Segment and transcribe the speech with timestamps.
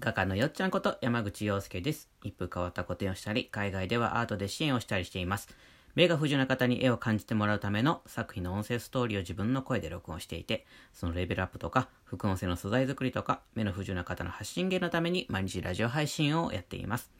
[0.00, 2.08] 画家のよっちゃんこと山口洋介です。
[2.22, 5.48] 一風変わった個展をしたり、海外ではアートで支援をしたりしています。
[5.96, 17.10] 目が不自由な方に絵を感じてもらうための作品の音声ストーリーを自分の声で録音していて、そのレベルアップとか、副音声の素材作りとか、目の不自由な方の発信源のために毎日ラジオ配信をやっています。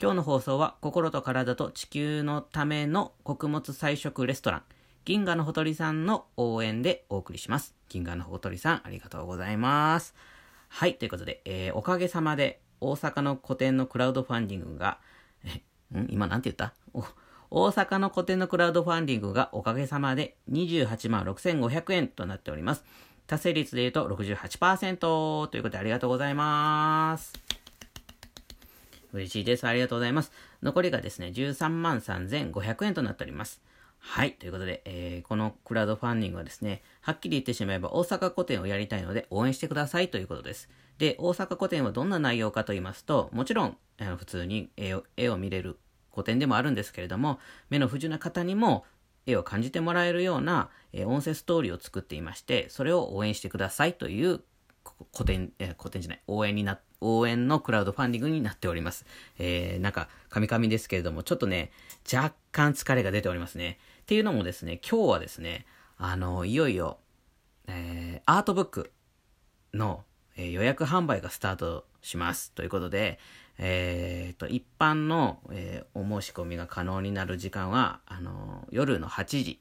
[0.00, 4.62] 今日の放送は、心と体と地球のための穀物菜食レストラン、
[5.04, 7.74] 銀河のほとりさんの応援でお送りします。
[7.90, 10.14] 銀河のほとりさん、ありがとうございます。
[10.78, 14.98] はい、ということで、えーおかげさまで、大阪の個展のクラウドファンディングが、
[15.42, 15.62] え、
[15.98, 16.06] ん？
[16.10, 16.74] 今なんて言った？
[17.50, 22.84] 大阪の個展のクラウドファンディングがおかげさまで28万6500円となっております。
[23.26, 24.96] 達成率で言うと68%
[25.46, 27.32] ということでありがとうございます。
[29.14, 29.66] 嬉しいです。
[29.66, 30.30] ありがとうございます。
[30.62, 33.62] 残りがですね、13万3500円となっております。
[34.08, 34.34] はい。
[34.34, 40.70] ということで、えーこのクラウドファンディングはですね、はっきり言ってしまえば大阪古典をやりたいので応援してくださいということです。
[40.98, 45.78] で、大阪古典はどんな内容かと言いますと、もちろん、あの普通に絵を絵を見れる
[46.12, 48.84] 古典でもあるんですけれども、目の不自由な方にも
[49.26, 54.40] 絵を感じてもらえるような、えー音声ストーリーを作っていまして、それを応援してくださいという
[55.12, 59.04] 古典、えー古典じゃない、応援にな、応援のクラウドファンディングになっております。
[59.38, 61.72] えー、なんか、カミカミですけれども、ちょっとね、
[62.10, 63.78] 若干疲れが出ておりますね。
[64.06, 65.66] っていうのもですね、今日はですね、
[65.98, 66.98] あの、いよいよ、
[67.66, 68.92] えー、アートブック
[69.74, 70.04] の、
[70.36, 72.52] えー予約販売がスタートします。
[72.52, 73.18] ということで、
[73.58, 79.60] えーと、一般の、えーお申し込みが可能になる時間は、あの夜の8時、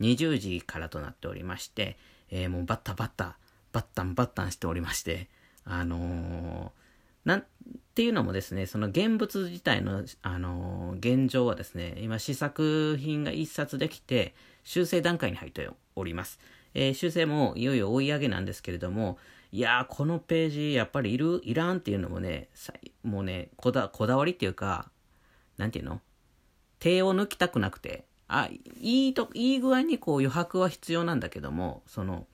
[0.00, 1.96] 20時からとなっておりまして、
[2.30, 3.38] えーもうバッタバッタ、
[3.70, 5.28] バッタンバッタンしておりまして、
[5.64, 6.83] あのー
[7.24, 7.44] なんっ
[7.94, 16.40] ていうのもですね、その現物自体の、あの現状はですね、今試作品が一冊できて、修正段階に入っております。
[16.74, 19.18] えー修正もいよいよ追い上げなんですけれども、
[19.52, 22.48] いやー、このページ、やっぱりいる、いらんっていうのもね、
[23.04, 24.90] もうね、こだ、こだわりっていうか、
[25.56, 26.00] なんていうの？
[26.80, 28.48] 手を抜きたくなくて、あ、
[28.80, 32.26] いいと、いい具合にこう余白は必要なんだけども、その、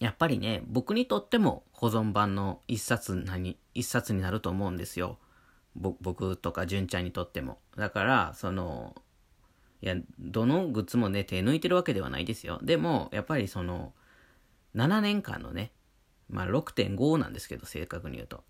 [0.00, 5.18] やっぱりね、僕にとっても保存版の一冊何、一冊になると思うんですよ。
[5.76, 7.58] 僕とか純ちゃんにとっても。
[7.76, 8.96] だから、その、
[9.82, 12.58] いや、どのグッズもね、手抜いてるわけではないですよ。
[12.62, 13.92] でも、やっぱりその、
[14.74, 15.70] 7年間のね、
[16.30, 18.42] まあ6.5なんですけど、正確に言うと。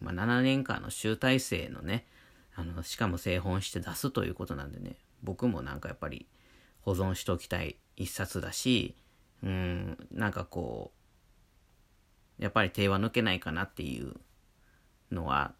[0.00, 2.06] まあ7年間の集大成のね、
[2.54, 6.26] あの、しかも製本して出すということなんでね、僕もなんかやっぱり
[6.80, 8.96] 保存しておきたい一冊だし、
[9.44, 10.92] うん、なんかこ
[12.38, 14.14] う、やっぱり手は抜けないかなっていう
[15.12, 15.52] のは、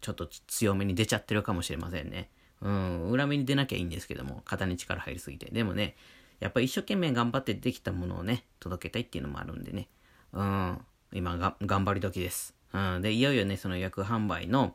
[0.00, 2.28] ちょっと強めに出ちゃってるかもしれませんね。
[2.60, 5.46] うん、裏目に出なきゃいいんですけども、肩に力入りすぎて。
[5.50, 5.96] でもね、
[6.40, 9.88] やっぱり一生懸命頑張ってできたものをね、届けたいっていうのもあるんでね。
[10.32, 10.78] うん、
[11.12, 12.54] 今が、頑張り時です。
[12.72, 14.74] うん、で、いよいよね、その予約販売の、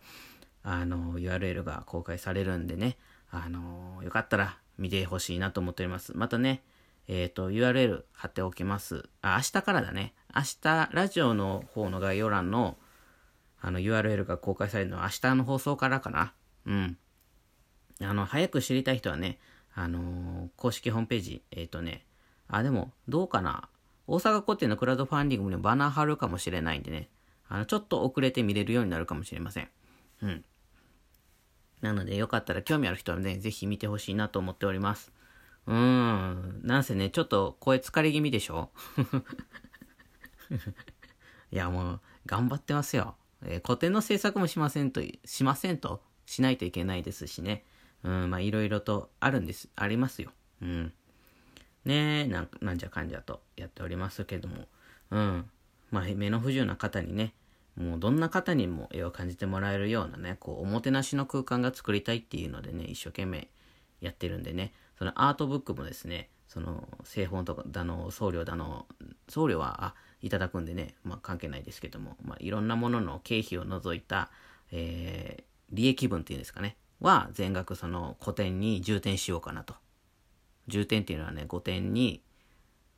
[0.63, 2.97] あの、URL が公開されるんでね、
[3.29, 6.15] あの、よかったら見てほしいなと思っております。
[6.15, 6.63] またね、
[7.07, 9.07] えっ、と、URL 貼っておきます。
[9.21, 10.13] あ、明日からだね。
[10.35, 12.77] 明日、ラジオの方の概要欄の、
[13.61, 16.33] あの、URL が公開されるのは明日の放送からかな。
[16.65, 16.97] うん。
[18.01, 19.39] あの、早く知りたい人はね、
[19.73, 22.05] あのー公式ホームページ、えっ、とね、
[22.47, 23.69] あ、でも、どうかな。
[24.07, 27.09] 大阪古典のクラウドファンディングにもバナー貼るかもしれないんでね、
[27.47, 29.69] あの、ちょっと遅れて見れるようになるかもしれません。
[30.21, 30.45] うん。
[31.81, 35.11] なので、よかったら興味ある人はね、ぜひ見てほしいなと思っております。
[35.67, 36.61] うーん。
[36.63, 38.69] なんせね、ちょっと声疲れ気味でしょ？
[41.51, 43.15] いや、もう、頑張ってますよ。
[43.43, 47.63] えー古典の制作もしませんと、しませんと、しないといけないですしね。
[48.03, 50.31] うん、まあ、いろいろとあるんです、ありますよ。
[50.61, 50.93] うん。
[51.85, 54.67] ねえ、なんなんじゃかんじゃとやっておりますけども。
[55.11, 55.49] うん。
[55.91, 57.33] まあ、目の不自由な方にね、
[57.75, 63.49] もうどんな方にも絵を感じてもらえるようなね、こう、おもてなしの空間が作りたいっていうのでね、一生懸命
[64.01, 68.85] やってるんでね、そのアートブックもですね、その製本とかだの、送料だの、
[69.27, 74.29] 送料は、あ、いただくんでね、まあ関係ないですけども、まあいろんなものの経費を除いた、
[74.71, 79.75] えー、利益分っていうんですかね、は全額その古典に充填しようかなと。
[80.67, 82.23] 充填っていうのはね、5点に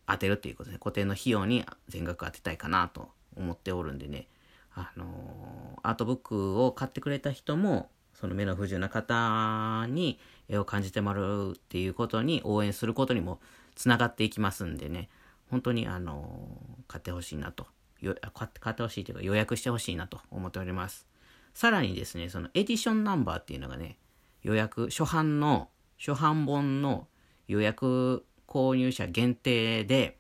[0.05, 4.27] 当てるっていうことですね、古典の費用に全額当てたいかなと思っておるんでね、
[4.73, 10.19] あのーアートブックを買ってくれた人も、その目の不自由な方に
[10.49, 13.39] 絵を感じてもらうっていうことに応援することにも
[13.75, 15.09] つながっていきますんでね、
[15.51, 17.67] 本当にあの買ってほしいなと。
[17.99, 21.07] よ買ってほしいというか予約してほしいなと思っております。
[21.53, 23.97] さらにですね、そのエディションナンバーっていうのがね、
[24.43, 27.07] 予約、初版の、初版本の
[27.47, 30.17] 予約購入者限定で、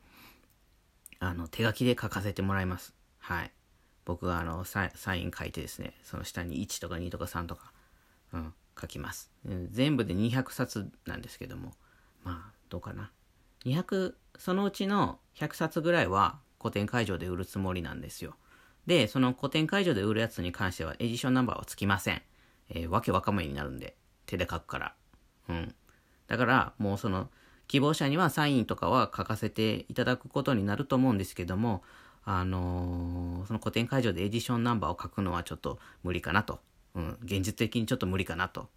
[1.19, 2.95] あの、手書きで書かせてもらいます。
[3.19, 3.51] はい。
[4.05, 7.71] 僕があのサイン書いてですね、その下に1とか2とか3とか、
[8.33, 9.31] うん、書きます。
[9.71, 11.73] 全部で200冊なんですけども、
[12.23, 13.11] まあ、どうかな。
[13.65, 18.35] 200、そのうちの100冊ぐらいは古典会場で売るつもりなんですよ。
[18.85, 22.21] で、その古典会場で売るやつに関してはエディションナンバーはつきません。
[22.69, 23.95] えー、わけわかめになるんで、
[24.25, 24.95] 手で書くから。
[25.49, 25.75] うん。
[26.27, 27.29] だから、もうその、
[27.67, 31.83] 希望者にはサインとかは書かせていただくことになると思うんですけども、
[32.23, 36.59] あのー、その古典会場でエディションナンバーを書くのはちょっと無理かなと。
[36.97, 37.17] うん。
[37.23, 38.69] 現実的にちょっと無理かなと。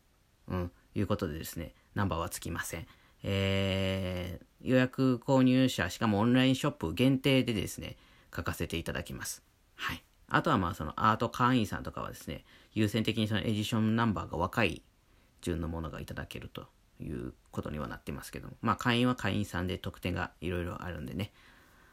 [0.47, 0.71] うん。
[0.95, 2.87] いうことでですね、ナンバーはつきません。
[3.23, 7.97] えー、予約購入者、しかもオンラインショップ限定でですね、
[8.35, 9.43] 書かせていただきます。
[9.75, 10.05] はい。
[10.29, 14.83] あとはまあそのアート会員さんとかはですね、優先的にそのエディションナンバーが若い
[15.41, 16.67] 順のものがいただけると
[17.01, 21.33] いうことにはなってますけども、まあ会員は会員さんで特典がいろいろあるんでね、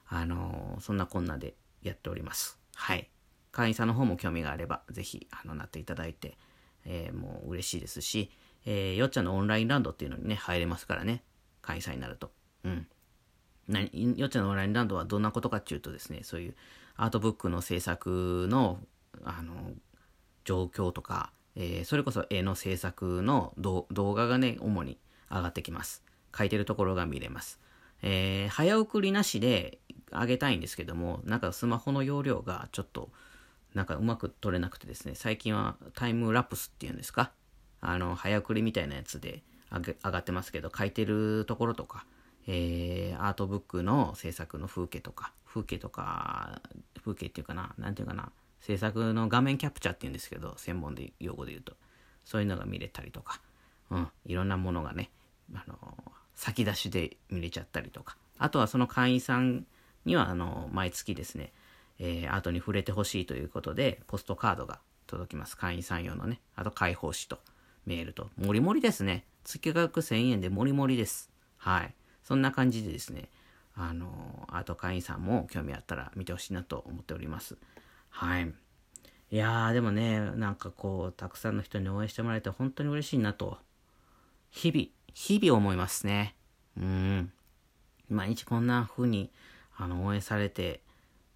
[0.08, 2.60] あのー、そんなこんなでやっております。
[2.76, 3.10] はい。
[3.58, 6.38] 会員さんの方も興味があれば、ぜひ、あの、なっていただいて、
[6.86, 8.30] えー、もう嬉しいですし、
[8.68, 11.24] えー、よっちゃんのオンラインランドっていうのにね、入れますからね、
[11.64, 12.30] 会員さんになると。
[12.66, 12.88] うん。
[13.68, 16.56] 何よっちゃんのオンラインランドはどんなことかっていうとですね、そういう
[16.98, 18.80] アートブックの制作の、
[19.24, 19.72] あの、
[20.46, 25.00] 状況とか、えー、それこそ絵の制作の動画がね、主に
[25.32, 26.04] 上がってきます。
[26.38, 27.60] 書いてるところが見れます。
[28.04, 29.80] えー、早送りなしで
[30.12, 33.10] 上げたいんですけども、なんかスマホの容量がちょっと、
[33.74, 37.32] なんかうまく撮れなくてですね、最近はタイムラプスっていうんですか？
[37.82, 42.06] あの、早送りみたいなやつで上がってますけど、書いてるところとか、
[42.48, 46.62] えー、アートブックの制作の風景とか、風景とか、
[47.04, 48.32] 風景っていうかな、なんていうかな、
[48.62, 51.76] 制作の画面キャプチャーっていうんですけど、専門で用語で言うと、
[52.26, 53.42] そういうのが見れたりとか、
[53.92, 55.12] うん、いろんなものがね、
[55.54, 55.78] あの、
[56.36, 59.66] 先出しで見れちゃったりとか、あとはその会員さん
[60.06, 61.52] には、あの、毎月ですね、
[62.00, 65.58] えー、アートに触れてほしいということで、ポストカードが届きます。
[65.58, 67.40] 会員さん用のね、あと開放誌と
[67.86, 69.26] メールと、もりもりですね。
[69.44, 71.32] 月額1000円でもりもりです。
[71.58, 71.94] はい。
[72.24, 73.30] そんな感じでですね、
[73.76, 77.58] あの、アート会員さんも興味あったら見てほしいなと思っております。
[78.10, 78.54] はい。
[79.30, 83.58] いやー、でもね、なんかこう、たくさんの人に応援してもらえて本当に嬉しいなと、
[84.50, 86.36] 日々、日々思いますね。
[86.78, 87.32] うん。
[88.10, 89.32] 毎日こんな風に、
[89.76, 90.82] あの、応援されて、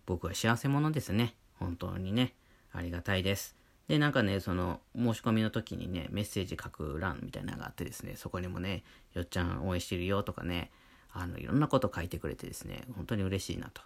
[0.06, 1.36] 僕は幸せ者ですね。
[1.60, 2.34] 本当にね。
[2.74, 3.56] ありがたいです。
[3.88, 8.84] で、なんかね、その、申し込みの時にね、メッセージ書く欄みたいなのがあってですね、そこにもね、
[9.14, 10.72] よっちゃん応援してるよとかね、
[11.12, 13.82] あの、いろんなこと書いてくれてですね、本当に嬉しいなと。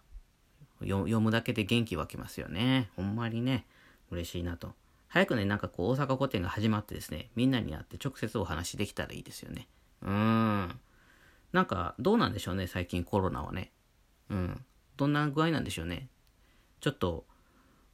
[0.82, 2.90] 読むだけで元気湧きますよね。
[2.96, 3.66] ほんまにね、
[4.12, 4.74] 嬉しいなと。
[5.08, 9.68] 早くね、なんかこう、大阪古典が始まってですね、みんなに会って直接お話できたらいいですよね。
[10.02, 10.80] うーん。
[11.54, 13.72] なんか、どうなんでしょうね、最近コロナはね。
[14.30, 14.66] うん。
[14.98, 16.08] どんな具合なんでしょうね。
[16.82, 17.26] ちょっと、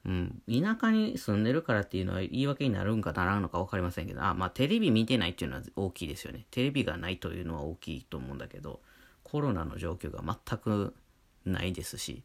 [0.06, 6.46] うん、田舎に住んでるからっていうのは言い訳になるんかならんのか分かりませんけど、あ、まあテレビ見てないっていうのは大きいですよね。
[6.52, 8.82] テレビがないというのは大きいと思うんだけど、
[9.24, 10.96] コロナの状況が全く
[11.46, 12.24] ないですし、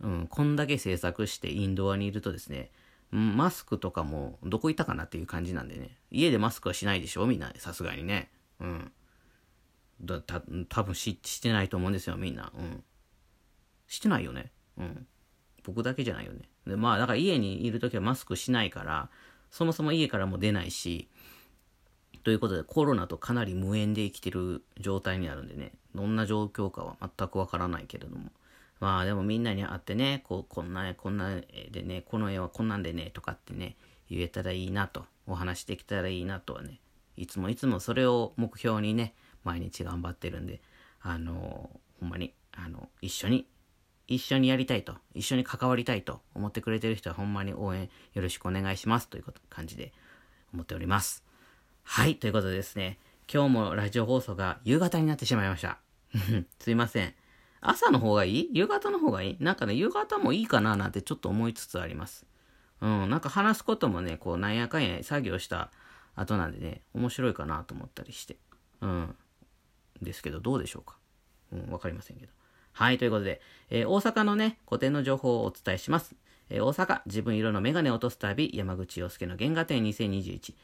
[0.00, 2.70] うん、こんだけ制作してインドアにいるとですね、
[3.10, 7.26] マスクとかもどこ行ったかなっていう感じなんでね、家でマスクはしないでしょ？
[7.26, 8.30] みんな、さすがにね。
[8.60, 8.92] うん。
[10.00, 12.52] だた多分ししてないと思うんですよ、みんな。
[12.54, 12.84] うん。
[13.88, 14.52] してないよね。
[14.78, 15.06] うん。
[15.64, 16.42] 僕だけじゃないよね。
[16.66, 19.10] で、まあ、だから家にいるときはマスクしないから、
[19.50, 21.08] そもそも家からも出ないし、
[22.22, 28.30] ということでコロナとかなり無縁で生きてる状態になるんでね、どんな状況かは全くわからないけれども。
[28.80, 33.76] まあでもみんなに会ってね、こう、こんな絵、こんな絵でね、この絵はこんなんでね、とかってね、
[34.08, 36.80] 言えたらいいなと、お話できたらいいなとはね、
[37.16, 40.60] いつもいつもそれを目標にね、毎日頑張ってるんで、
[41.00, 43.46] あのほんまに、あの、一緒に
[44.08, 49.92] 一緒にやりたいと、一緒に関わりたいと思ってくれてる人はほんまに応援よろしくお願いしますということ感じで
[50.52, 51.22] 思っております。
[51.84, 52.98] はい、ということでですね、
[53.32, 55.78] 今日もラジオ放送が夕方になってしまいました。
[56.58, 57.14] すいません。
[57.60, 58.50] 朝の方がいい？
[58.54, 59.36] 夕方の方がいい？
[59.40, 62.24] なんかね、夕方もいいかななんてちょっと思いつつあります。
[62.80, 65.70] うん、なんか話すこともね、こうなんやかんや作業した
[66.14, 68.38] 後なんでね、面白いかなと思ったりして。
[68.80, 69.14] うん。
[70.00, 70.96] ですけど、どうでしょうか？
[71.52, 72.32] うん、わかりませんけど。
[72.78, 76.14] はい、ということで、えー、大阪のね、個展の情報をお伝えします。
[76.48, 80.54] えー、大阪、自分色のメガネを落とす旅、山口洋介の原画展2021。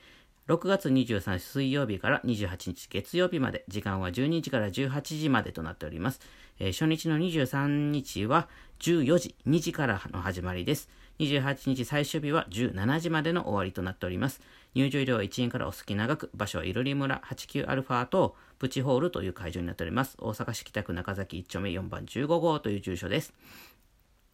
[0.46, 6.20] 6月23日水曜日から28日月曜日まで、時間は12時から18時までとなっております。
[6.58, 10.90] えー、初日の23日は14時、2時からの始まりです。
[11.18, 14.42] 28日最終日は17時までの終わりとなっております。
[14.74, 20.18] 入場料は1円からお好き長く、場所はいろり村 89α とプチホールという会場になっております。
[20.20, 23.32] 大阪市北区中崎1丁目4番15号という住所です。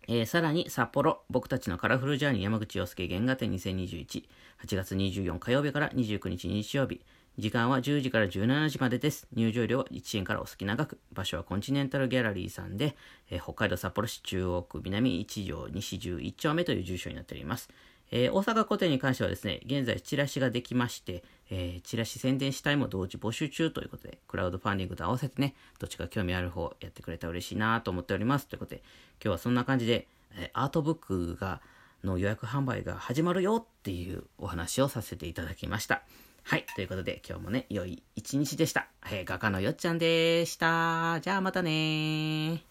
[0.09, 4.25] えー、さらに札幌、僕たちのカラフルジャーニー山口洋介原画展2021、
[4.65, 7.01] 8月24火曜日から29日日曜日、
[7.39, 9.27] 時間は10時から17時までです。
[9.33, 10.99] 入場料は1円からお好きな額。
[11.13, 12.97] 場所はコンチネンタルギャラリーさんで、
[13.31, 17.71] えー、北海道札幌市中央区南1条西11丁目という住所になっております。
[18.11, 28.47] えー、大阪古典に関してはですね、現在チラシができまして、えー、チラシ宣伝したいも同時募集中ということで、クラウドファンディングと合わせてね、どっちか興味ある方やってくれたら嬉しいなと思っております。
[28.47, 28.83] ということで、
[29.23, 31.61] 今日はそんな感じで、え、アートブックが、
[32.05, 36.03] の予約販売が始まるよっていうお話をさせていただきました。
[36.43, 36.65] はい。
[36.75, 38.89] ということで、今日もね、良い一日でした。
[39.11, 41.21] えー、画家のよっちゃんでした。
[41.21, 42.70] じゃあまたね